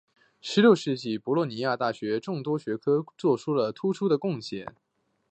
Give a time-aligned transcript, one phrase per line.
[0.41, 4.65] 十六世纪的博洛尼亚大学在众多学科上做出了突出的贡献。